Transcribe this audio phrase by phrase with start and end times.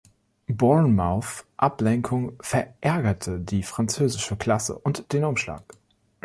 [0.47, 5.61] Bournemouths Ablenkung verärgerte die französische Klasse und den Umschlag.